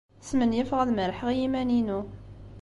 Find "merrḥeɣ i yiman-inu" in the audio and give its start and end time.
0.93-1.99